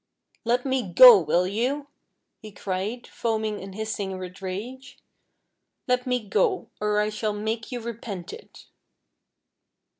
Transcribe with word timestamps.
"Let 0.45 0.65
me 0.65 0.81
go, 0.91 1.19
will 1.19 1.45
\'ou," 1.45 1.85
he 2.39 2.51
cried, 2.51 3.05
foaming 3.05 3.61
and 3.61 3.75
hissing 3.75 4.17
with 4.17 4.41
rage," 4.41 4.97
let 5.87 6.07
me 6.07 6.27
go, 6.27 6.69
or 6.79 6.97
I 6.99 7.09
shall 7.09 7.33
make 7.33 7.71
you 7.71 7.79
repent 7.79 8.33
it." 8.33 8.65